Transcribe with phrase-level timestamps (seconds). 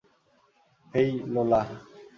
[0.93, 1.61] হেই, লোলা।